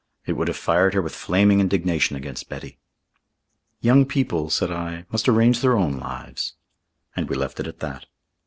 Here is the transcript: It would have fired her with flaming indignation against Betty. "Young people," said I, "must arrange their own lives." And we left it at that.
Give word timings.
It 0.25 0.33
would 0.33 0.47
have 0.47 0.57
fired 0.57 0.95
her 0.95 1.01
with 1.03 1.13
flaming 1.13 1.59
indignation 1.59 2.15
against 2.15 2.49
Betty. 2.49 2.79
"Young 3.81 4.03
people," 4.03 4.49
said 4.49 4.71
I, 4.71 5.05
"must 5.11 5.29
arrange 5.29 5.61
their 5.61 5.77
own 5.77 5.99
lives." 5.99 6.53
And 7.15 7.29
we 7.29 7.35
left 7.35 7.59
it 7.59 7.67
at 7.67 7.81
that. 7.81 8.07